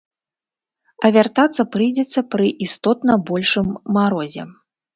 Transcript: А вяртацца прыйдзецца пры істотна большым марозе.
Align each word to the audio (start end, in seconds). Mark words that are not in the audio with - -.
А 1.05 1.11
вяртацца 1.17 1.61
прыйдзецца 1.75 2.19
пры 2.33 2.47
істотна 2.67 3.21
большым 3.31 3.71
марозе. 3.99 4.51